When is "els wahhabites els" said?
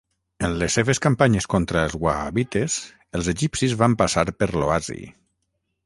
1.89-3.31